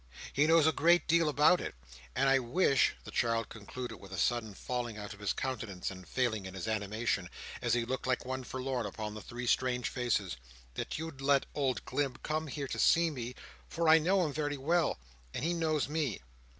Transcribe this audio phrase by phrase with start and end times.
[0.33, 1.75] he knows a great deal about it.
[2.15, 6.47] And I wish," the child concluded, with a sudden falling of his countenance, and failing
[6.47, 7.29] in his animation,
[7.61, 10.37] as he looked like one forlorn, upon the three strange faces,
[10.73, 13.35] "that you'd let old Glubb come here to see me,
[13.69, 14.97] for I know him very well,
[15.35, 16.19] and he knows me."